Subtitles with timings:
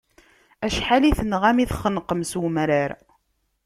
[0.65, 2.91] Acḥal i tenɣam, i txenqem s umrar.